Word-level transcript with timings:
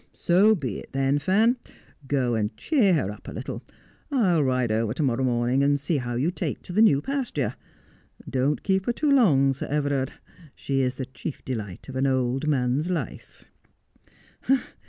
'So 0.29 0.55
be 0.55 0.79
it 0.79 0.93
then, 0.93 1.19
Fan. 1.19 1.57
Go 2.07 2.33
and 2.33 2.57
cheer 2.57 2.95
her 2.95 3.11
up 3.11 3.27
a 3.27 3.31
little. 3.31 3.61
I'll 4.09 4.43
ride 4.43 4.71
over 4.71 4.95
to 4.95 5.03
morrow 5.03 5.23
morning 5.23 5.61
and 5.61 5.79
see 5.79 5.97
how 5.97 6.15
you 6.15 6.31
take 6.31 6.63
to 6.63 6.73
the 6.73 6.81
new 6.81 7.03
pasture. 7.03 7.53
Don't 8.27 8.63
keep 8.63 8.87
her 8.87 8.93
too 8.93 9.11
long, 9.11 9.53
Sir 9.53 9.67
Everard; 9.67 10.13
she 10.55 10.81
is 10.81 10.95
the 10.95 11.05
chief 11.05 11.45
delight 11.45 11.87
of 11.87 11.95
an 11.95 12.07
old 12.07 12.47
man's 12.47 12.89
life.' 12.89 13.45